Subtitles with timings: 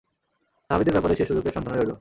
[0.69, 1.89] সাহাবীদের ব্যাপারে সে সুযোগের সন্ধানে রইল।